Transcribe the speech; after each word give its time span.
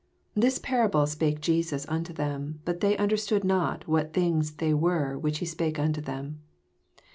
6 0.33 0.33
This 0.41 0.57
parable 0.57 1.05
spake 1.05 1.39
Jesoa 1.39 1.85
nnto 1.85 2.15
them: 2.15 2.59
but 2.65 2.79
they 2.79 2.97
understood 2.97 3.43
not 3.43 3.87
what 3.87 4.13
things 4.13 4.53
they 4.53 4.73
were 4.73 5.15
whioh 5.21 5.37
he 5.37 5.45
spake 5.45 5.77
unto 5.77 6.01
them. 6.01 6.41